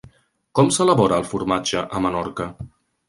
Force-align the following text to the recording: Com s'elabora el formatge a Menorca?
Com 0.59 0.71
s'elabora 0.77 1.19
el 1.23 1.27
formatge 1.33 1.85
a 1.99 2.05
Menorca? 2.07 2.49